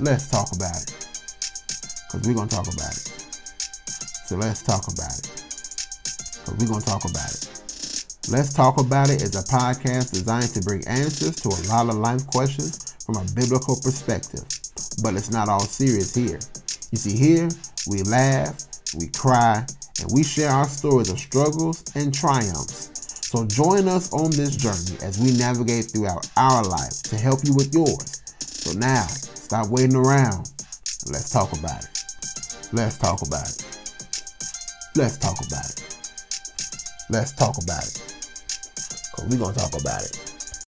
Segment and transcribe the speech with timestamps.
[0.00, 0.94] let's talk about it.
[2.06, 3.08] Because we're going to talk about it.
[4.26, 5.26] So let's talk about it.
[5.26, 7.48] Because we're going to talk about it.
[8.30, 11.94] Let's Talk About It is a podcast designed to bring answers to a lot of
[11.94, 14.44] life questions from a biblical perspective.
[15.02, 16.38] But it's not all serious here.
[16.92, 17.48] You see, here
[17.88, 18.64] we laugh,
[18.98, 19.64] we cry,
[20.02, 22.90] and we share our stories of struggles and triumphs.
[23.32, 27.54] So join us on this journey as we navigate throughout our life to help you
[27.54, 28.22] with yours.
[28.40, 29.06] So now,
[29.48, 30.52] stop waiting around.
[31.10, 32.04] Let's talk about it.
[32.70, 33.64] Let's talk about it.
[34.94, 35.80] Let's talk about it.
[37.08, 37.98] Let's talk about it.
[39.14, 40.66] Cause we're gonna talk about it.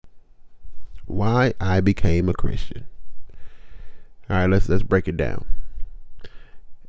[1.05, 2.87] Why I became a Christian.
[4.31, 5.45] All right, let's let's break it down.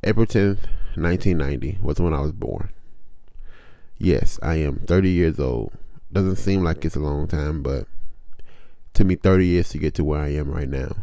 [0.02, 0.64] April 10th,
[0.96, 2.70] 1990 was when I was born.
[3.98, 5.74] Yes, I am 30 years old.
[6.10, 7.86] Doesn't seem like it's a long time, but
[8.94, 10.96] to me 30 years to get to where I am right now.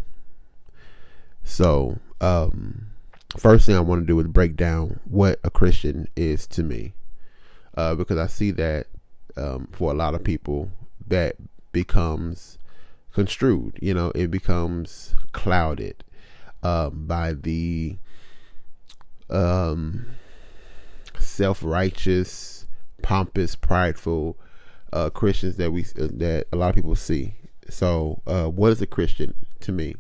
[1.44, 2.88] So, um
[3.38, 6.94] first thing I want to do is break down what a Christian is to me.
[7.78, 8.88] Uh, because I see that
[9.38, 10.70] um, for a lot of people
[11.08, 11.36] that
[11.72, 12.58] becomes
[13.14, 16.04] construed, you know, it becomes clouded
[16.64, 17.98] um, by the
[19.30, 20.06] um,
[21.18, 22.68] self righteous,
[23.02, 24.38] pompous, prideful
[24.92, 27.34] uh, Christians that we uh, that a lot of people see.
[27.70, 29.96] So, uh, what is a Christian to me?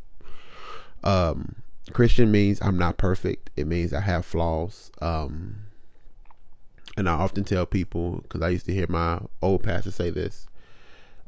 [1.04, 1.56] Um,
[1.94, 3.50] Christian means I'm not perfect.
[3.56, 4.92] It means I have flaws.
[5.02, 5.58] Um,
[6.98, 10.48] and I often tell people because I used to hear my old pastor say this: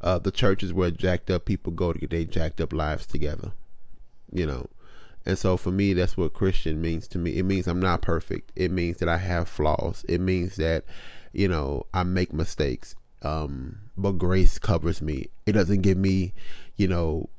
[0.00, 3.06] uh, the church is where jacked up people go to get their jacked up lives
[3.06, 3.52] together.
[4.32, 4.68] You know,
[5.26, 7.36] and so for me, that's what Christian means to me.
[7.36, 8.52] It means I'm not perfect.
[8.56, 10.04] It means that I have flaws.
[10.08, 10.84] It means that
[11.32, 12.94] you know I make mistakes.
[13.22, 15.28] Um, but grace covers me.
[15.46, 16.34] It doesn't give me,
[16.76, 17.30] you know,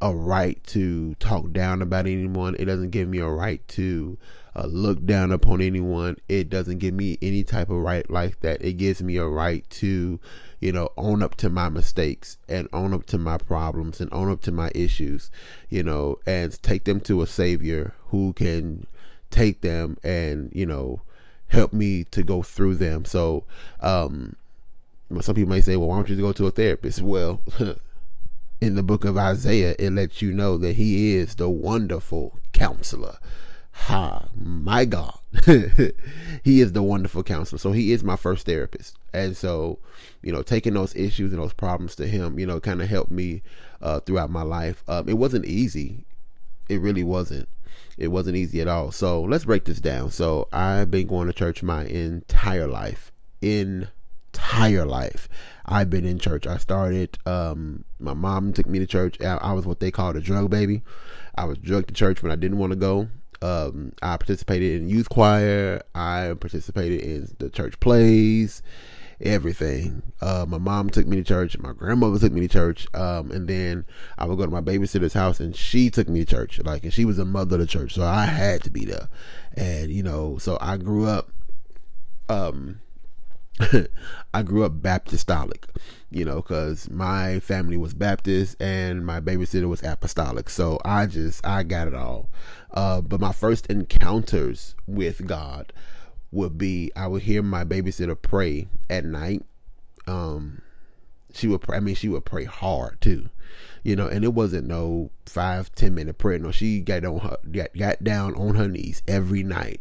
[0.00, 2.56] a right to talk down about anyone.
[2.58, 4.18] It doesn't give me a right to
[4.56, 6.16] uh, look down upon anyone.
[6.28, 8.62] It doesn't give me any type of right like that.
[8.62, 10.18] It gives me a right to,
[10.60, 14.30] you know, own up to my mistakes and own up to my problems and own
[14.30, 15.30] up to my issues,
[15.68, 18.86] you know, and take them to a savior who can
[19.30, 21.00] take them and, you know,
[21.48, 23.04] help me to go through them.
[23.04, 23.44] So,
[23.80, 24.36] um,
[25.20, 27.02] some people may say, well, why don't you go to a therapist?
[27.10, 27.40] Well,
[28.60, 33.16] in the book of Isaiah, it lets you know that he is the wonderful counselor.
[33.72, 35.18] Ha, my God.
[35.46, 37.58] he is the wonderful counselor.
[37.58, 38.98] So he is my first therapist.
[39.14, 39.78] And so,
[40.22, 43.10] you know, taking those issues and those problems to him, you know, kind of helped
[43.10, 43.42] me
[43.80, 44.84] uh, throughout my life.
[44.86, 46.04] Um, it wasn't easy.
[46.68, 47.48] It really wasn't.
[47.96, 48.92] It wasn't easy at all.
[48.92, 50.10] So let's break this down.
[50.10, 53.12] So I've been going to church my entire life.
[54.32, 55.28] Entire life.
[55.66, 56.46] I've been in church.
[56.46, 59.20] I started, um, my mom took me to church.
[59.20, 60.82] I, I was what they called a drug baby.
[61.36, 63.08] I was drugged to church when I didn't want to go.
[63.42, 65.82] Um, I participated in youth choir.
[65.94, 68.62] I participated in the church plays,
[69.20, 70.02] everything.
[70.20, 71.58] Uh, my mom took me to church.
[71.58, 72.86] My grandmother took me to church.
[72.94, 73.84] Um, and then
[74.18, 76.60] I would go to my babysitter's house and she took me to church.
[76.62, 77.94] Like, and she was a mother of the church.
[77.94, 79.08] So I had to be there.
[79.54, 81.30] And, you know, so I grew up,
[82.28, 82.80] um,
[84.34, 85.64] I grew up Baptistolic,
[86.10, 90.48] you know, because my family was Baptist and my babysitter was apostolic.
[90.48, 92.30] So I just, I got it all.
[92.72, 95.72] Uh, but my first encounters with God
[96.32, 99.44] would be I would hear my babysitter pray at night.
[100.06, 100.62] Um,
[101.32, 103.28] she would pray, I mean, she would pray hard too,
[103.82, 106.38] you know, and it wasn't no five, ten minute prayer.
[106.38, 109.80] No, she got on her, got, got down on her knees every night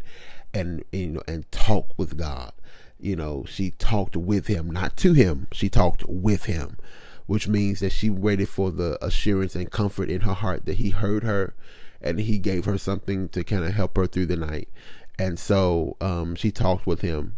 [0.54, 2.52] and, you know, and talk with God
[3.00, 5.48] you know, she talked with him, not to him.
[5.52, 6.78] She talked with him,
[7.26, 10.90] which means that she waited for the assurance and comfort in her heart that he
[10.90, 11.54] heard her
[12.02, 14.70] and he gave her something to kind of help her through the night.
[15.18, 17.38] And so um, she talked with him.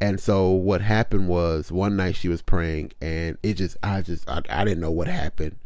[0.00, 4.28] And so what happened was one night she was praying and it just, I just,
[4.28, 5.56] I, I didn't know what happened.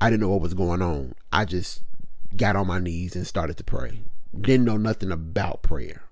[0.00, 1.14] I didn't know what was going on.
[1.32, 1.82] I just
[2.36, 4.00] got on my knees and started to pray.
[4.38, 6.02] Didn't know nothing about prayer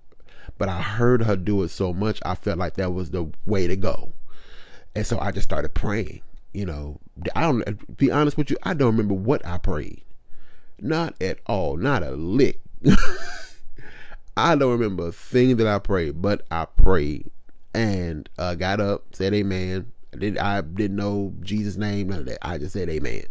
[0.60, 3.66] but I heard her do it so much, I felt like that was the way
[3.66, 4.12] to go.
[4.94, 6.20] And so I just started praying.
[6.52, 7.00] You know,
[7.34, 10.02] I don't be honest with you, I don't remember what I prayed.
[10.78, 12.60] Not at all, not a lick.
[14.36, 17.30] I don't remember a thing that I prayed, but I prayed
[17.72, 19.90] and uh, got up, said amen.
[20.12, 22.46] I did I didn't know Jesus' name, none of that.
[22.46, 23.24] I just said amen.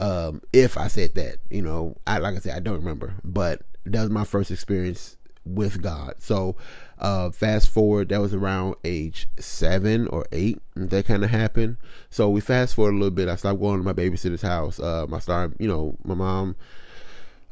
[0.00, 3.60] Um, if I said that, you know, I like I said, I don't remember, but
[3.84, 6.14] that was my first experience with God.
[6.18, 6.56] So,
[6.98, 11.76] uh, fast forward, that was around age seven or eight that kind of happened.
[12.10, 13.28] So we fast forward a little bit.
[13.28, 14.80] I stopped going to my babysitter's house.
[14.80, 16.56] Um, I started, you know, my mom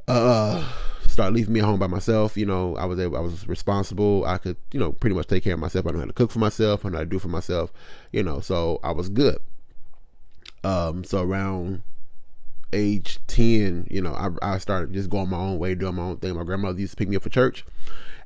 [0.07, 0.71] uh
[1.09, 2.37] start leaving me at home by myself.
[2.37, 4.25] You know, I was able, I was responsible.
[4.27, 5.87] I could, you know, pretty much take care of myself.
[5.87, 6.85] I know how to cook for myself.
[6.85, 7.73] I know how to do for myself.
[8.13, 9.39] You know, so I was good.
[10.65, 11.83] Um, so around
[12.75, 16.17] age ten, you know, I, I started just going my own way, doing my own
[16.19, 16.37] thing.
[16.37, 17.65] My grandmother used to pick me up for church.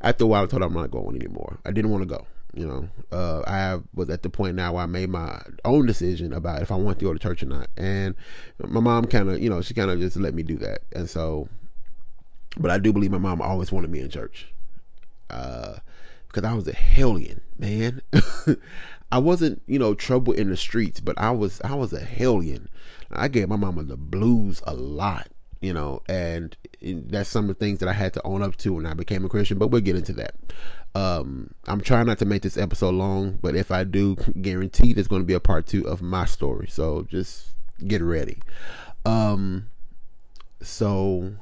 [0.00, 1.58] After a while, I told her I'm not going anymore.
[1.64, 2.26] I didn't want to go.
[2.54, 6.32] You know, uh, I was at the point now where I made my own decision
[6.32, 7.68] about if I want to go to church or not.
[7.76, 8.14] And
[8.58, 10.80] my mom kind of, you know, she kind of just let me do that.
[10.92, 11.48] And so
[12.56, 14.48] but I do believe my mom always wanted me in church.
[15.30, 15.76] Uh,
[16.28, 18.02] because I was a hellion, man.
[19.12, 22.68] I wasn't, you know, trouble in the streets, but I was I was a hellion.
[23.10, 25.28] I gave my mama the blues a lot,
[25.60, 28.74] you know, and that's some of the things that I had to own up to
[28.74, 30.34] when I became a Christian, but we'll get into that.
[30.94, 35.08] Um, I'm trying not to make this episode long, but if I do, guarantee there's
[35.08, 36.66] going to be a part two of my story.
[36.68, 37.54] So just
[37.86, 38.42] get ready.
[39.06, 39.70] Um,
[40.60, 41.32] so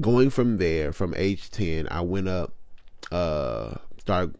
[0.00, 2.54] going from there, from age 10, I went up,
[3.10, 4.34] uh, started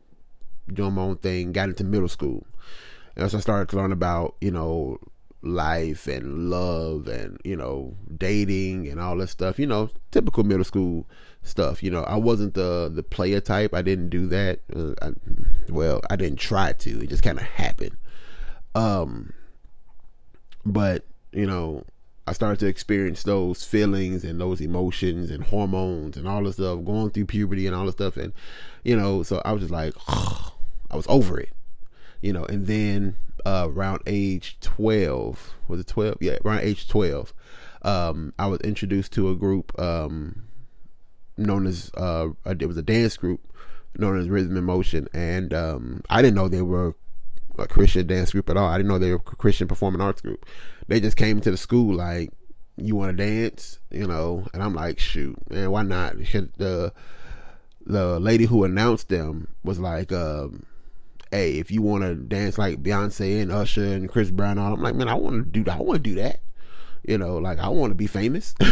[0.72, 2.46] doing my own thing, got into middle school.
[3.16, 4.98] And so I started to learn about, you know,
[5.42, 10.64] life and love and, you know, dating and all this stuff, you know, typical middle
[10.64, 11.06] school
[11.42, 11.82] stuff.
[11.82, 13.72] You know, I wasn't the, the player type.
[13.74, 14.60] I didn't do that.
[14.74, 15.12] Uh, I,
[15.68, 17.02] well, I didn't try to.
[17.02, 17.96] It just kind of happened.
[18.74, 19.32] Um,
[20.64, 21.84] but, you know,
[22.26, 26.84] I started to experience those feelings and those emotions and hormones and all this stuff,
[26.84, 28.16] going through puberty and all this stuff.
[28.16, 28.32] And,
[28.82, 31.50] you know, so I was just like, I was over it,
[32.20, 32.44] you know.
[32.44, 36.16] And then uh, around age 12, was it 12?
[36.20, 37.32] Yeah, around age 12,
[37.82, 40.42] um, I was introduced to a group um,
[41.36, 43.40] known as, uh, it was a dance group
[43.96, 45.06] known as Rhythm and Motion.
[45.14, 46.96] And um, I didn't know they were
[47.58, 48.68] a Christian dance group at all.
[48.68, 50.44] I didn't know they were a Christian performing arts group.
[50.88, 52.30] They just came to the school like,
[52.76, 56.92] "You want to dance?" You know, and I'm like, "Shoot, man, why not?" The
[57.84, 60.64] the lady who announced them was like, um,
[61.30, 64.82] "Hey, if you want to dance like Beyonce and Usher and Chris Brown, all I'm
[64.82, 65.78] like, man, I want to do that.
[65.78, 66.40] I want to do that.
[67.04, 68.54] You know, like I want to be famous."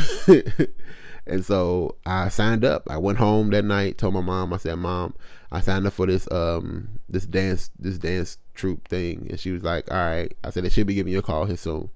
[1.27, 2.89] And so I signed up.
[2.91, 5.15] I went home that night, told my mom, I said, Mom,
[5.51, 9.29] I signed up for this um this dance this dance troupe thing.
[9.31, 10.35] And she was like, All right.
[10.45, 11.89] I said they should be giving you a call here soon.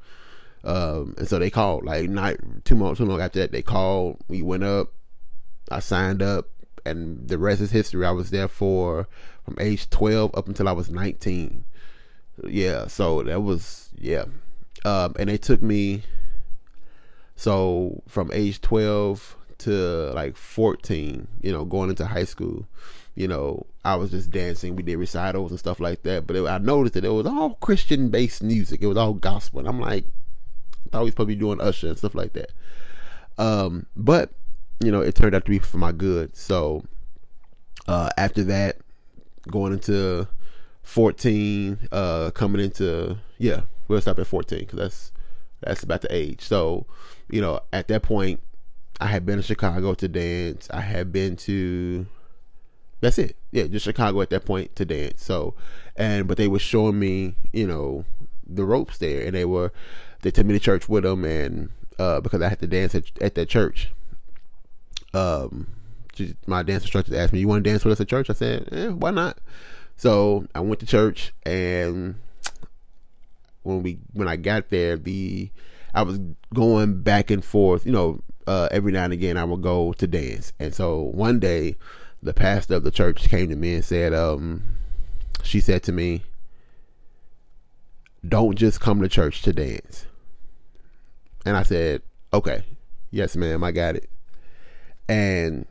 [0.64, 4.18] Um and so they called, like not two months too long after that, they called,
[4.28, 4.92] we went up,
[5.70, 6.48] I signed up,
[6.84, 8.04] and the rest is history.
[8.04, 9.06] I was there for
[9.44, 11.64] from age twelve up until I was nineteen.
[12.46, 14.24] Yeah, so that was yeah.
[14.84, 16.02] Um and they took me
[17.38, 22.66] so from age 12 to like 14, you know, going into high school,
[23.14, 24.74] you know, I was just dancing.
[24.74, 26.26] We did recitals and stuff like that.
[26.26, 28.82] But it, I noticed that it was all Christian based music.
[28.82, 29.60] It was all gospel.
[29.60, 30.04] And I'm like,
[30.88, 32.52] thought we was probably doing Usher and stuff like that.
[33.38, 34.30] Um, but
[34.80, 36.36] you know, it turned out to be for my good.
[36.36, 36.84] So
[37.86, 38.78] uh, after that,
[39.50, 40.28] going into
[40.82, 45.12] 14, uh, coming into yeah, we'll stop at 14 because that's
[45.60, 46.42] that's about the age.
[46.42, 46.86] So,
[47.30, 48.40] you know, at that point,
[49.00, 50.68] I had been to Chicago to dance.
[50.70, 52.06] I had been to
[53.00, 53.36] that's it.
[53.52, 55.24] Yeah, just Chicago at that point to dance.
[55.24, 55.54] So,
[55.96, 58.04] and but they were showing me, you know,
[58.46, 59.72] the ropes there, and they were
[60.22, 63.04] they took me to church with them, and uh, because I had to dance at,
[63.20, 63.90] at that church.
[65.14, 65.68] Um,
[66.46, 68.68] my dance instructor asked me, "You want to dance with us at church?" I said,
[68.72, 69.38] "Yeah, why not?"
[69.96, 72.16] So I went to church, and
[73.62, 75.50] when we when I got there, the
[75.94, 76.18] I was
[76.54, 77.86] going back and forth.
[77.86, 81.38] You know, uh, every now and again I would go to dance, and so one
[81.38, 81.76] day
[82.22, 84.62] the pastor of the church came to me and said, um,
[85.44, 86.24] she said to me,
[88.26, 90.06] "Don't just come to church to dance."
[91.44, 92.02] And I said,
[92.32, 92.62] "Okay,
[93.10, 94.08] yes, ma'am, I got it."
[95.08, 95.66] And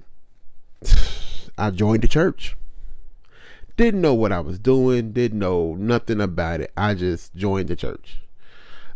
[1.58, 2.56] I joined the church.
[3.76, 6.72] Didn't know what I was doing, didn't know nothing about it.
[6.76, 8.20] I just joined the church.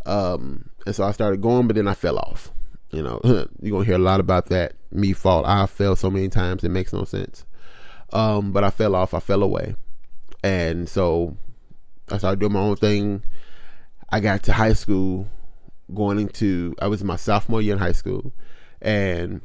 [0.07, 2.51] Um, and so I started going, but then I fell off.
[2.91, 3.21] You know,
[3.61, 4.73] you're gonna hear a lot about that.
[4.91, 5.45] Me fall.
[5.45, 7.45] I fell so many times it makes no sense.
[8.11, 9.75] Um, but I fell off, I fell away.
[10.43, 11.37] And so
[12.09, 13.23] I started doing my own thing.
[14.09, 15.27] I got to high school
[15.93, 18.31] going into I was in my sophomore year in high school
[18.81, 19.41] and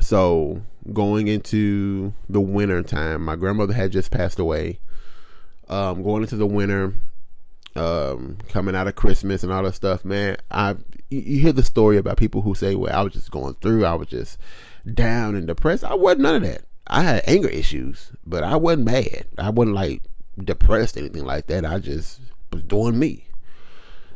[0.00, 4.78] so going into the winter time, my grandmother had just passed away.
[5.68, 6.94] Um, going into the winter,
[7.74, 10.36] um, coming out of Christmas and all that stuff, man.
[10.50, 10.76] I
[11.10, 13.84] you hear the story about people who say, "Well, I was just going through.
[13.84, 14.38] I was just
[14.94, 16.62] down and depressed." I wasn't none of that.
[16.86, 19.26] I had anger issues, but I wasn't mad.
[19.38, 20.02] I wasn't like
[20.42, 21.64] depressed, anything like that.
[21.64, 22.20] I just
[22.52, 23.25] was doing me,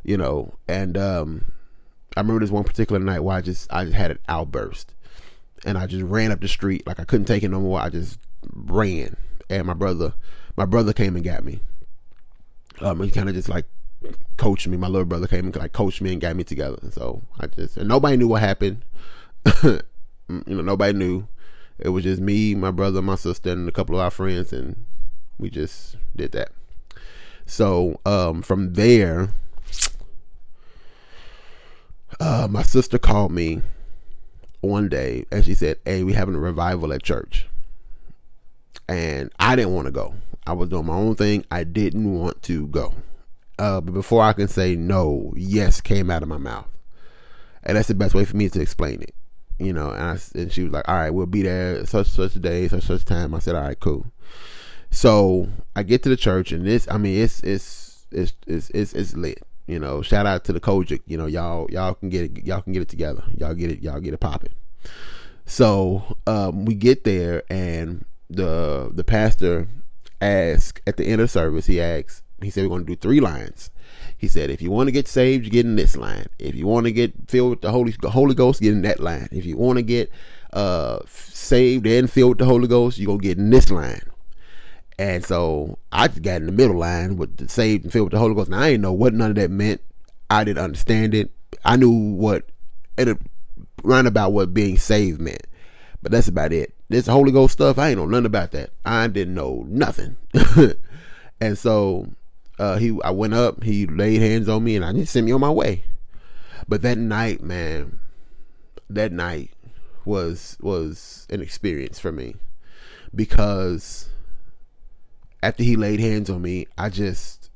[0.04, 0.54] you know.
[0.68, 1.52] And um,
[2.16, 4.94] I remember this one particular night where I just I just had an outburst,
[5.64, 7.80] and I just ran up the street like I couldn't take it no more.
[7.80, 8.18] I just
[8.52, 9.16] ran,
[9.48, 10.14] and my brother,
[10.56, 11.60] my brother came and got me.
[12.80, 13.66] Um, he kind of just like
[14.36, 14.76] coached me.
[14.76, 16.78] My little brother came and like coached me and got me together.
[16.90, 18.84] So I just and nobody knew what happened.
[19.62, 19.82] you
[20.28, 21.26] know, nobody knew.
[21.78, 24.84] It was just me, my brother, my sister, and a couple of our friends, and
[25.38, 26.50] we just did that.
[27.46, 29.30] So um, from there,
[32.20, 33.62] uh, my sister called me
[34.60, 37.46] one day and she said, "Hey, we having a revival at church,"
[38.88, 40.14] and I didn't want to go.
[40.46, 41.44] I was doing my own thing.
[41.50, 42.94] I didn't want to go.
[43.58, 46.68] Uh, but before I can say no, yes came out of my mouth,
[47.62, 49.14] and that's the best way for me to explain it.
[49.58, 52.36] You know, and, I, and she was like, "All right, we'll be there such such
[52.36, 54.06] a day, such such time." I said, "All right, cool."
[54.90, 58.92] So I get to the church, and this, I mean, it's it's it's it's it's,
[58.92, 59.42] it's lit.
[59.66, 61.02] You know, shout out to the COGIC.
[61.06, 63.22] You know, y'all y'all can get it, y'all can get it together.
[63.36, 64.52] Y'all get it, y'all get it popping.
[65.46, 69.68] So um, we get there, and the the pastor
[70.20, 71.66] asked at the end of service.
[71.66, 73.70] He asked, he said, "We're going to do three lines."
[74.16, 76.26] He said, "If you want to get saved, you get in this line.
[76.38, 79.28] If you want to get filled with the Holy Holy Ghost, get in that line.
[79.32, 80.10] If you want to get
[80.52, 84.02] uh, saved and filled with the Holy Ghost, you gonna get in this line."
[85.00, 88.12] And so I just got in the middle line with the saved and filled with
[88.12, 88.48] the Holy Ghost.
[88.50, 89.80] And I didn't know what none of that meant.
[90.28, 91.30] I didn't understand it.
[91.64, 92.50] I knew what
[92.98, 93.16] it
[93.82, 95.46] round about what being saved meant.
[96.02, 96.74] But that's about it.
[96.90, 98.72] This Holy Ghost stuff, I ain't know nothing about that.
[98.84, 100.18] I didn't know nothing.
[101.40, 102.06] and so
[102.58, 105.32] uh, he I went up, he laid hands on me and I just sent me
[105.32, 105.82] on my way.
[106.68, 108.00] But that night, man,
[108.90, 109.52] that night
[110.04, 112.34] was was an experience for me.
[113.14, 114.10] Because
[115.42, 117.50] after he laid hands on me, I just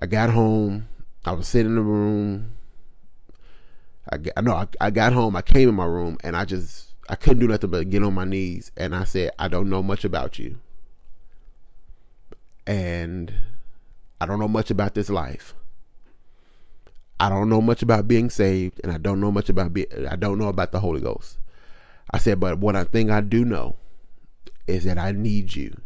[0.00, 0.88] I got home.
[1.24, 2.52] I was sitting in the room.
[4.10, 5.36] I no, I, I got home.
[5.36, 8.14] I came in my room and I just I couldn't do nothing but get on
[8.14, 10.58] my knees and I said, I don't know much about you,
[12.66, 13.32] and
[14.20, 15.54] I don't know much about this life.
[17.20, 20.14] I don't know much about being saved, and I don't know much about be, I
[20.14, 21.38] don't know about the Holy Ghost.
[22.12, 23.76] I said, but what I think I do know
[24.66, 25.76] is that I need you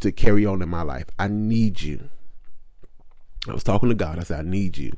[0.00, 1.06] to carry on in my life.
[1.18, 2.08] I need you.
[3.48, 4.18] I was talking to God.
[4.18, 4.92] I said, I need you.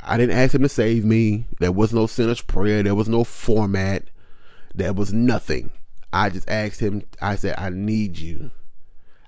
[0.00, 1.46] I didn't ask him to save me.
[1.58, 2.82] There was no sinner's prayer.
[2.82, 4.04] There was no format.
[4.74, 5.70] There was nothing.
[6.12, 8.50] I just asked him, I said, I need you.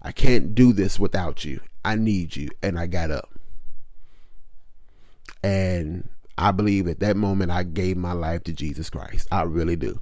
[0.02, 1.60] I can't do this without you.
[1.84, 2.48] I need you.
[2.62, 3.30] And I got up.
[5.42, 6.08] And
[6.38, 9.28] I believe at that moment I gave my life to Jesus Christ.
[9.30, 10.00] I really do.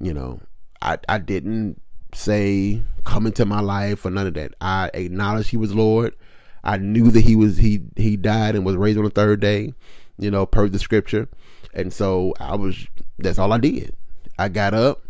[0.00, 0.40] You know,
[0.82, 1.80] I, I didn't
[2.16, 4.54] say come into my life or none of that.
[4.60, 6.14] I acknowledged he was Lord.
[6.62, 9.74] I knew that he was he he died and was raised on the third day,
[10.18, 11.28] you know, per the scripture.
[11.74, 12.86] And so I was
[13.18, 13.94] that's all I did.
[14.38, 15.02] I got up.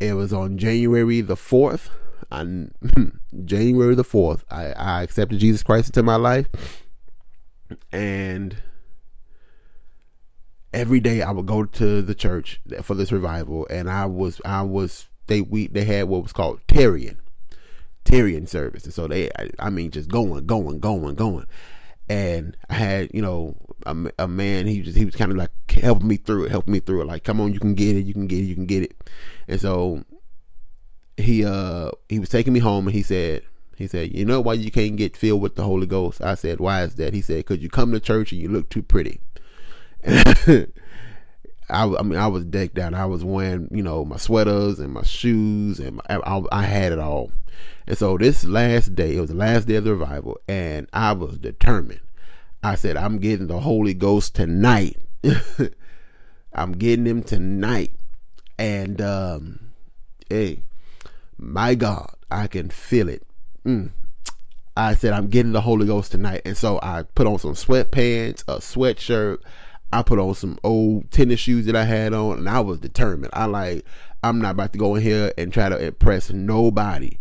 [0.00, 1.90] It was on January the fourth.
[2.30, 2.70] On
[3.44, 6.46] January the fourth, I, I accepted Jesus Christ into my life.
[7.90, 8.56] And
[10.72, 14.62] every day I would go to the church for this revival and I was I
[14.62, 17.18] was they we they had what was called Tarrying,
[18.04, 21.46] Tarrying service, and so they I, I mean just going, going, going, going,
[22.08, 23.56] and I had you know
[23.86, 26.72] a, a man he just he was kind of like helping me through it, helping
[26.72, 28.54] me through it, like come on, you can get it, you can get it, you
[28.54, 28.96] can get it,
[29.46, 30.04] and so
[31.16, 33.42] he uh he was taking me home and he said
[33.76, 36.22] he said you know why you can't get filled with the Holy Ghost?
[36.22, 37.14] I said why is that?
[37.14, 39.20] He said because you come to church and you look too pretty.
[41.70, 42.94] I, I mean, I was decked out.
[42.94, 46.92] I was wearing, you know, my sweaters and my shoes, and my, I, I had
[46.92, 47.30] it all.
[47.86, 51.12] And so this last day, it was the last day of the revival, and I
[51.12, 52.00] was determined.
[52.62, 54.96] I said, I'm getting the Holy Ghost tonight.
[56.52, 57.92] I'm getting him tonight.
[58.58, 59.60] And um,
[60.28, 60.62] hey,
[61.38, 63.22] my God, I can feel it.
[63.64, 63.90] Mm.
[64.76, 66.42] I said, I'm getting the Holy Ghost tonight.
[66.44, 69.38] And so I put on some sweatpants, a sweatshirt,
[69.92, 73.30] I put on some old tennis shoes that I had on, and I was determined.
[73.32, 73.84] I like,
[74.22, 77.16] I'm not about to go in here and try to impress nobody.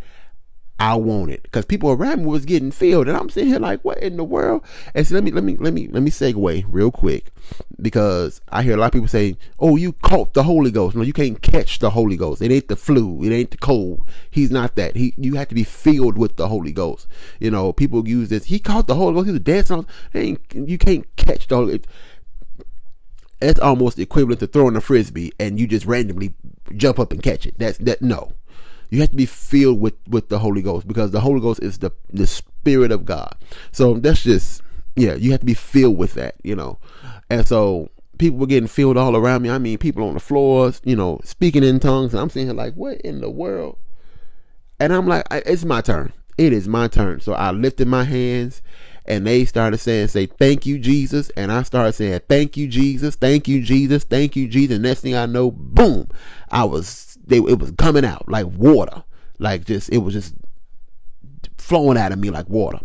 [0.79, 3.83] I want it because people around me was getting filled, and I'm sitting here like,
[3.83, 4.63] what in the world?
[4.93, 7.31] And so let me let me let me let me segue real quick
[7.81, 11.01] because I hear a lot of people say, "Oh, you caught the Holy Ghost." No,
[11.01, 12.43] you can't catch the Holy Ghost.
[12.43, 13.23] It ain't the flu.
[13.23, 14.05] It ain't the cold.
[14.29, 14.95] He's not that.
[14.95, 17.07] He you have to be filled with the Holy Ghost.
[17.39, 18.45] You know, people use this.
[18.45, 19.25] He caught the Holy Ghost.
[19.25, 19.85] He was dancing.
[20.13, 21.81] Ain't you can't catch the Holy.
[23.41, 26.33] It's almost equivalent to throwing a frisbee and you just randomly
[26.75, 27.55] jump up and catch it.
[27.57, 28.33] That's that no.
[28.89, 31.77] You have to be filled with with the Holy Ghost because the Holy Ghost is
[31.79, 33.35] the the spirit of God.
[33.71, 34.61] So that's just
[34.95, 36.79] Yeah, you have to be filled with that, you know.
[37.29, 39.49] And so people were getting filled all around me.
[39.51, 42.13] I mean, people on the floors, you know, speaking in tongues.
[42.13, 43.77] And I'm sitting here like, what in the world?
[44.79, 46.13] And I'm like, it's my turn.
[46.37, 47.19] It is my turn.
[47.19, 48.61] So I lifted my hands
[49.07, 51.29] and they started saying, say, thank you, Jesus.
[51.37, 53.15] And I started saying, thank you, Jesus.
[53.15, 54.03] Thank you, Jesus.
[54.03, 54.79] Thank you, Jesus.
[54.79, 56.09] Next thing I know, boom,
[56.49, 59.03] I was, they, it was coming out like water.
[59.39, 60.33] Like just, it was just
[61.57, 62.79] flowing out of me like water.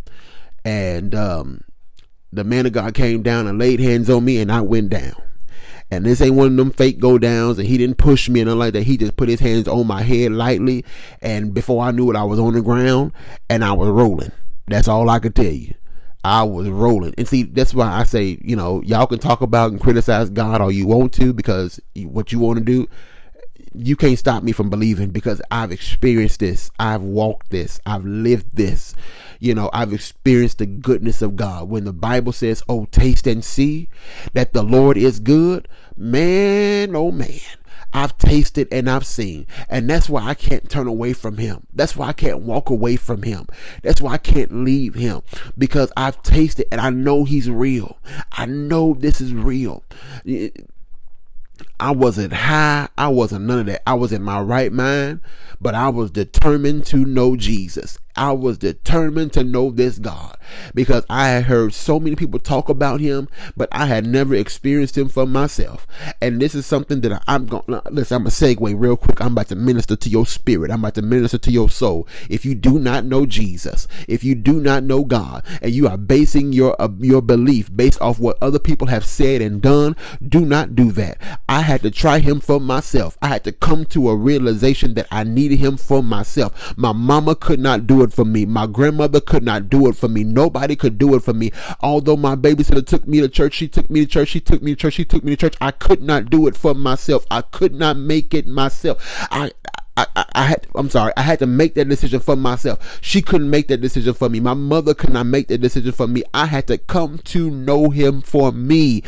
[0.65, 1.63] And, um,
[2.33, 5.15] the man of God came down and laid hands on me and I went down.
[5.91, 8.47] And this ain't one of them fake go downs, and he didn't push me and
[8.47, 8.85] nothing like that.
[8.85, 10.87] He just put his hands on my head lightly,
[11.21, 13.13] and before I knew it, I was on the ground
[13.51, 14.33] and I was rolling.
[14.69, 15.75] That's all I could tell you.
[16.25, 17.15] I was rolling.
[17.19, 20.61] And see, that's why I say, you know, y'all can talk about and criticize God
[20.61, 22.89] all you want to because what you want to do,
[23.75, 26.71] you can't stop me from believing because I've experienced this.
[26.79, 27.81] I've walked this.
[27.87, 28.95] I've lived this.
[29.41, 31.69] You know, I've experienced the goodness of God.
[31.69, 33.89] When the Bible says, oh, taste and see
[34.35, 37.41] that the Lord is good, man, oh man.
[37.93, 39.47] I've tasted and I've seen.
[39.69, 41.67] And that's why I can't turn away from him.
[41.73, 43.47] That's why I can't walk away from him.
[43.83, 45.23] That's why I can't leave him
[45.57, 47.99] because I've tasted and I know he's real.
[48.33, 49.85] I know this is real.
[51.83, 52.89] I wasn't high.
[52.97, 53.83] I wasn't none of that.
[53.89, 55.19] I was in my right mind,
[55.61, 57.99] but I was determined to know Jesus.
[58.15, 60.37] I was determined to know this God
[60.75, 64.99] because I had heard so many people talk about him, but I had never experienced
[64.99, 65.87] him for myself.
[66.21, 68.17] And this is something that I'm going to listen.
[68.17, 69.21] I'm to segue real quick.
[69.21, 70.71] I'm about to minister to your spirit.
[70.71, 72.07] I'm about to minister to your soul.
[72.29, 75.97] If you do not know Jesus, if you do not know God, and you are
[75.97, 79.97] basing your uh, your belief based off what other people have said and done,
[80.29, 81.19] do not do that.
[81.49, 83.19] I had to try him for myself.
[83.23, 86.77] I had to come to a realization that I needed him for myself.
[86.77, 88.47] My mama could not do it for me.
[88.47, 90.25] My grandmother could not do it for me.
[90.25, 91.51] Nobody could do it for me.
[91.81, 94.73] Although my babysitter took me to church, she took me to church, she took me
[94.73, 95.57] to church, she took me to church.
[95.61, 97.27] I could not do it for myself.
[97.31, 98.99] I could not make it myself.
[99.31, 99.51] I I,
[99.95, 102.99] I, I, had I'm sorry, I had to make that decision for myself.
[103.03, 104.41] She couldn't make that decision for me.
[104.41, 106.23] My mother could not make that decision for me.
[106.33, 109.03] I had to come to know him for me.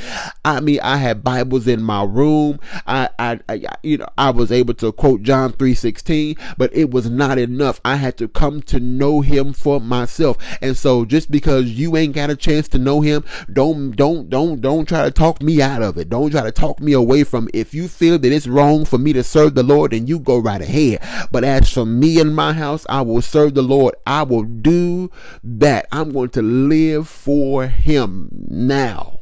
[0.45, 2.61] I mean, I had Bibles in my room.
[2.87, 7.09] I, I, I you know, I was able to quote John 3:16, but it was
[7.09, 7.81] not enough.
[7.83, 10.37] I had to come to know him for myself.
[10.61, 14.61] And so just because you ain't got a chance to know him, don't don't don't
[14.61, 16.11] don't try to talk me out of it.
[16.11, 17.55] Don't try to talk me away from it.
[17.55, 20.37] If you feel that it's wrong for me to serve the Lord, then you go
[20.37, 21.29] right ahead head.
[21.31, 23.95] But as for me and my house, I will serve the Lord.
[24.07, 25.11] I will do
[25.43, 25.87] that.
[25.93, 29.21] I'm going to live for Him now.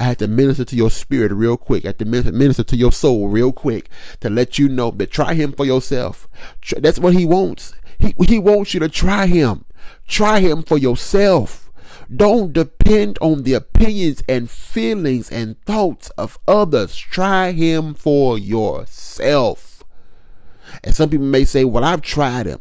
[0.00, 1.84] I had to minister to your spirit real quick.
[1.84, 5.34] I had to minister to your soul real quick to let you know that try
[5.34, 6.28] Him for yourself.
[6.76, 7.74] That's what He wants.
[7.98, 9.64] He, he wants you to try Him.
[10.06, 11.70] Try Him for yourself.
[12.14, 16.96] Don't depend on the opinions and feelings and thoughts of others.
[16.96, 19.67] Try Him for yourself.
[20.84, 22.60] And some people may say, well, I've tried them.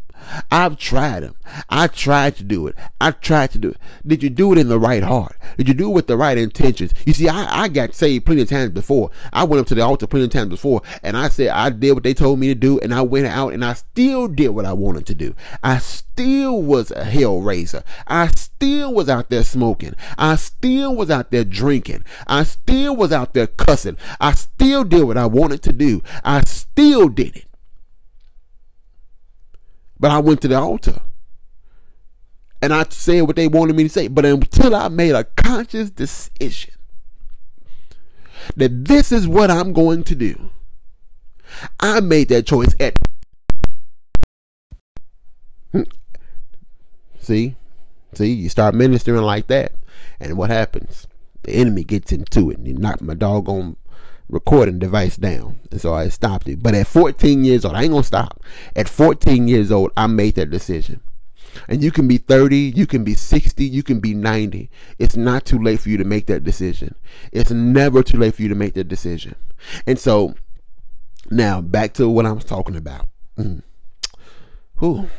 [0.51, 1.35] I've tried them.
[1.69, 2.75] I tried to do it.
[2.99, 3.77] I tried to do it.
[4.05, 5.37] Did you do it in the right heart?
[5.57, 6.93] Did you do it with the right intentions?
[7.05, 9.11] You see, I, I got saved plenty of times before.
[9.31, 11.93] I went up to the altar plenty of times before and I said I did
[11.93, 14.65] what they told me to do and I went out and I still did what
[14.65, 15.33] I wanted to do.
[15.63, 17.83] I still was a hell raiser.
[18.07, 19.95] I still was out there smoking.
[20.17, 22.03] I still was out there drinking.
[22.25, 23.97] I still was out there cussing.
[24.19, 26.03] I still did what I wanted to do.
[26.23, 27.46] I still did it.
[29.99, 31.01] But I went to the altar.
[32.61, 34.07] And I said what they wanted me to say.
[34.07, 36.73] But until I made a conscious decision
[38.55, 40.49] that this is what I'm going to do,
[41.79, 42.95] I made that choice at.
[45.71, 45.83] Hmm.
[47.19, 47.55] See?
[48.13, 49.73] See, you start ministering like that.
[50.19, 51.07] And what happens?
[51.43, 53.77] The enemy gets into it and he knocked my doggone
[54.29, 55.59] recording device down.
[55.71, 56.61] And so I stopped it.
[56.61, 58.41] But at 14 years old, I ain't gonna stop.
[58.75, 61.01] At 14 years old, I made that decision.
[61.67, 64.69] And you can be 30, you can be 60, you can be 90.
[64.99, 66.93] It's not too late for you to make that decision.
[67.31, 69.35] It's never too late for you to make that decision.
[69.85, 70.35] And so
[71.31, 73.07] now back to what I was talking about.
[73.37, 73.63] Mm.
[74.79, 75.09] Whew.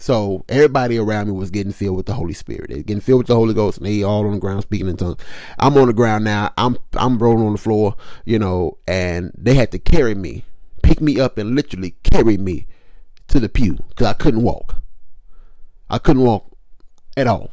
[0.00, 2.70] So everybody around me was getting filled with the Holy Spirit.
[2.70, 4.96] They're getting filled with the Holy Ghost, and they all on the ground speaking in
[4.96, 5.20] tongues.
[5.58, 6.52] I'm on the ground now.
[6.56, 10.44] I'm I'm rolling on the floor, you know, and they had to carry me,
[10.82, 12.66] pick me up, and literally carry me
[13.28, 14.76] to the pew because I couldn't walk.
[15.90, 16.50] I couldn't walk
[17.18, 17.50] at all.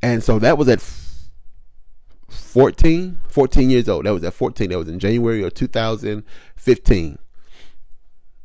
[0.00, 0.80] And so that was at
[2.30, 4.06] 14, 14 years old.
[4.06, 4.70] That was at 14.
[4.70, 7.18] That was in January of 2015.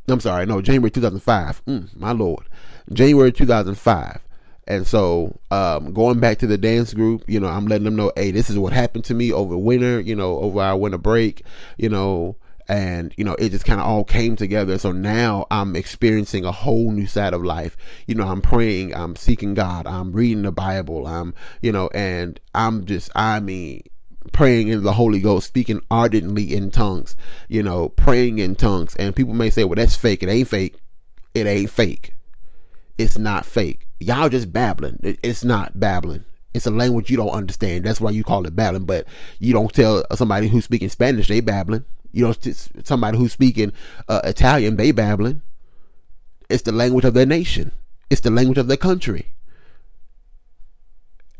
[0.09, 1.65] I'm sorry, no, January 2005.
[1.65, 2.47] Mm, my lord,
[2.93, 4.19] January 2005,
[4.67, 8.11] And so, um, going back to the dance group, you know, I'm letting them know,
[8.15, 11.43] hey, this is what happened to me over winter, you know, over our winter break,
[11.77, 12.35] you know,
[12.69, 14.77] and you know it just kind of all came together.
[14.77, 17.75] So now i'm experiencing a whole new side of life.
[18.05, 22.39] You know i'm praying i'm seeking god i'm reading the bible i'm you know and
[22.53, 23.81] i'm just i mean
[24.31, 27.15] praying in the holy ghost speaking ardently in tongues
[27.47, 28.95] you know praying in tongues.
[28.97, 30.23] And people may say well that's fake.
[30.23, 30.75] It ain't fake.
[31.33, 32.13] It ain't fake.
[32.97, 33.87] It's not fake.
[33.99, 34.99] Y'all just babbling.
[35.23, 36.25] It's not babbling.
[36.53, 37.85] It's a language you don't understand.
[37.85, 38.85] That's why you call it babbling.
[38.85, 39.07] But
[39.39, 41.85] you don't tell somebody who's speaking spanish they babbling.
[42.11, 42.53] You know,
[42.83, 43.71] somebody who's speaking
[44.07, 45.41] uh, Italian, they babbling.
[46.49, 47.71] It's the language of their nation.
[48.09, 49.27] It's the language of their country.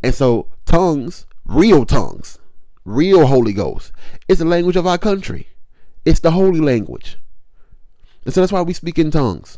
[0.04, 2.38] And so, tongues, real tongues,
[2.90, 3.92] real Holy Ghost,
[4.28, 5.48] it's the language of our country.
[6.06, 7.18] It's the holy language.
[8.26, 9.58] And so that's why we speak in tongues.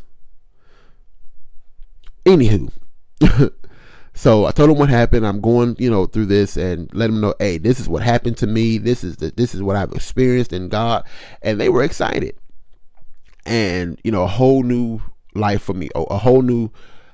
[2.24, 2.70] Anywho,
[4.14, 5.26] So I told them what happened.
[5.26, 8.36] I'm going, you know, through this and let them know, hey, this is what happened
[8.38, 8.78] to me.
[8.78, 11.04] This is the, this is what I've experienced in God,
[11.40, 12.36] and they were excited.
[13.46, 15.00] And you know, a whole new
[15.34, 16.70] life for me, a whole new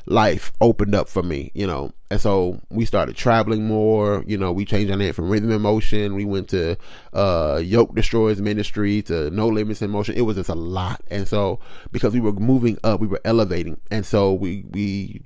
[0.08, 1.92] life opened up for me, you know.
[2.10, 4.24] And so we started traveling more.
[4.26, 6.14] You know, we changed our name from Rhythm in Motion.
[6.14, 6.76] We went to
[7.12, 10.16] uh, Yoke Destroyers Ministry to No Limits in Motion.
[10.16, 11.02] It was just a lot.
[11.10, 11.60] And so
[11.92, 13.80] because we were moving up, we were elevating.
[13.90, 15.22] And so we we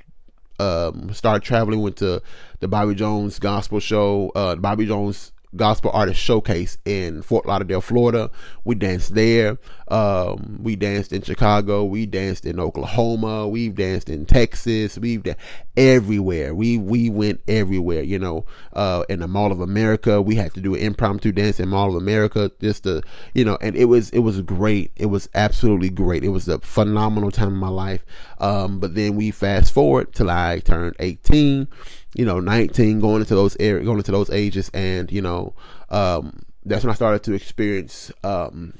[0.58, 2.20] um, started traveling, went to
[2.60, 8.30] the Bobby Jones Gospel Show, uh, Bobby Jones Gospel Artist Showcase in Fort Lauderdale, Florida.
[8.64, 9.58] We danced there.
[9.88, 11.84] Um, we danced in Chicago.
[11.84, 13.46] We danced in Oklahoma.
[13.48, 14.98] We've danced in Texas.
[14.98, 15.40] We've danced
[15.76, 16.54] everywhere.
[16.54, 18.02] We we went everywhere.
[18.02, 21.60] You know, uh, in the Mall of America, we had to do an impromptu dance
[21.60, 23.02] in Mall of America just to,
[23.34, 24.92] you know, and it was it was great.
[24.96, 26.24] It was absolutely great.
[26.24, 28.04] It was a phenomenal time in my life.
[28.38, 31.68] Um, but then we fast forward till I turned 18
[32.14, 35.54] you know, 19, going into those areas, going into those ages, and you know,
[35.88, 38.74] um, that's when I started to experience um,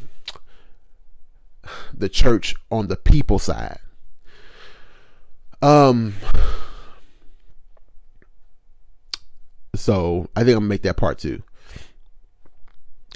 [1.94, 3.78] the church on the people side.
[5.62, 6.14] Um,
[9.74, 11.42] so I think I'm gonna make that part two.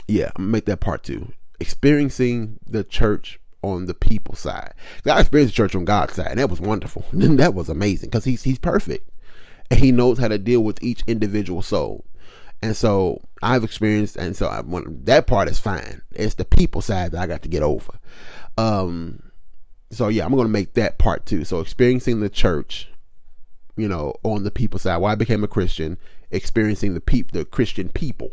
[0.09, 1.33] Yeah, I'm gonna make that part two.
[1.61, 4.75] Experiencing the church on the people side.
[5.07, 7.05] I experienced the church on God's side, and that was wonderful.
[7.13, 9.11] that was amazing because he's he's perfect
[9.71, 12.05] and he knows how to deal with each individual soul.
[12.63, 14.63] And so I've experienced, and so I,
[15.05, 16.03] that part is fine.
[16.13, 17.93] It's the people side that I got to get over.
[18.57, 19.23] Um,
[19.91, 21.45] so yeah, I'm to make that part too.
[21.45, 22.89] So experiencing the church,
[23.77, 24.97] you know, on the people side.
[24.99, 25.99] Why I became a Christian,
[26.31, 28.33] experiencing the peop, the Christian people.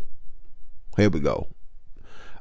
[0.97, 1.47] Here we go.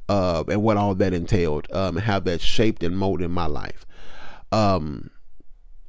[0.08, 3.86] Uh, and what all that entailed, um, and how that shaped and molded my life.
[4.50, 5.10] Um,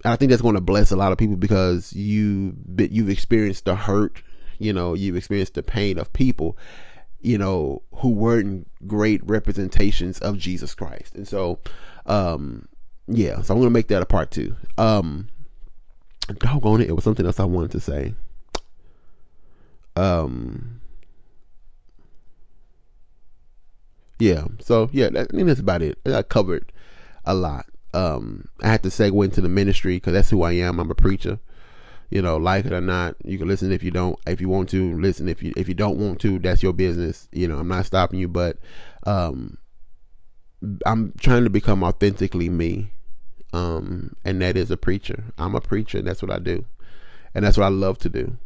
[0.05, 3.75] I think that's going to bless a lot of people because you you've experienced the
[3.75, 4.21] hurt,
[4.59, 6.57] you know, you've experienced the pain of people,
[7.21, 11.15] you know, who weren't great representations of Jesus Christ.
[11.15, 11.59] And so,
[12.05, 12.67] um,
[13.07, 14.55] yeah, so I'm going to make that a part two.
[14.77, 15.27] Um,
[16.39, 18.13] doggone it, it was something else I wanted to say.
[19.95, 20.81] Um,
[24.19, 25.99] yeah, so yeah, that, I think that's about it.
[26.05, 26.71] I covered
[27.25, 30.79] a lot um, I had to segue into the ministry because that's who I am.
[30.79, 31.39] I'm a preacher.
[32.09, 34.19] You know, like it or not, you can listen if you don't.
[34.27, 35.27] If you want to, listen.
[35.27, 37.27] If you if you don't want to, that's your business.
[37.31, 38.57] You know, I'm not stopping you, but
[39.05, 39.57] um,
[40.85, 42.91] I'm trying to become authentically me,
[43.51, 45.23] um, and that is a preacher.
[45.39, 46.65] I'm a preacher, and that's what I do,
[47.33, 48.37] and that's what I love to do.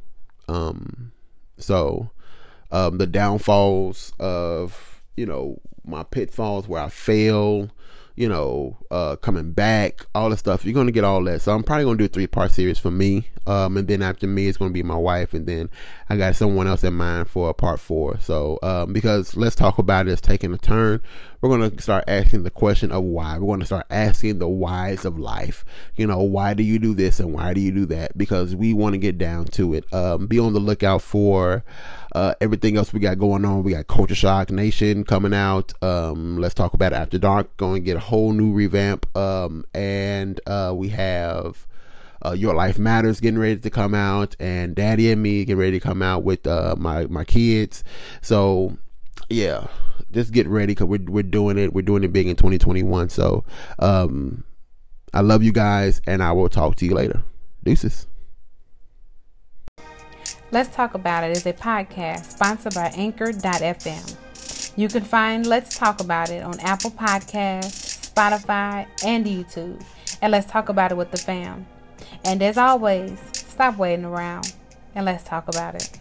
[0.48, 1.12] Um,
[1.58, 2.10] so,
[2.72, 7.70] um, the downfalls of you know my pitfalls where I fail
[8.18, 10.66] you know, uh, coming back, all the stuff.
[10.66, 11.40] You're gonna get all that.
[11.40, 13.28] So I'm probably gonna do a three part series for me.
[13.46, 15.70] Um, and then after me, it's gonna be my wife, and then
[16.10, 18.20] I got someone else in mind for a part four.
[18.20, 21.00] So um, because let's talk about it is taking a turn.
[21.42, 23.38] We're gonna start asking the question of why.
[23.38, 25.64] We're gonna start asking the whys of life.
[25.96, 28.18] You know, why do you do this and why do you do that?
[28.18, 29.94] Because we want to get down to it.
[29.94, 31.64] Um, be on the lookout for
[32.14, 33.64] uh, everything else we got going on.
[33.64, 35.74] We got Culture Shock Nation coming out.
[35.84, 37.56] Um, let's talk about After Dark.
[37.58, 39.06] Going to get a whole new revamp.
[39.16, 41.68] Um, and uh, we have
[42.26, 45.80] uh, Your Life Matters getting ready to come out, and Daddy and Me getting ready
[45.80, 47.84] to come out with uh, my my kids.
[48.22, 48.78] So
[49.30, 49.68] yeah,
[50.12, 51.74] just get ready because we're we're doing it.
[51.74, 53.10] We're doing it big in 2021.
[53.10, 53.44] So
[53.80, 54.44] um,
[55.14, 57.24] I love you guys, and I will talk to you later.
[57.64, 58.08] Deuces.
[60.52, 64.16] Let's Talk About It is a podcast sponsored by Anchor.fm.
[64.78, 69.84] You can find Let's Talk About It on Apple Podcasts, Spotify, and YouTube.
[70.22, 71.66] And let's talk about it with the fam.
[72.24, 73.20] And as always,
[73.58, 74.54] Stop waiting around
[74.94, 75.98] and let's talk about it.